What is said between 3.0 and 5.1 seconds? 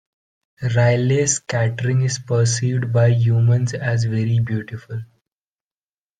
humans as very beautiful.